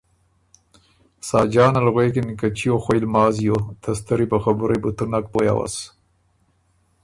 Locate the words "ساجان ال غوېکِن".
1.29-2.27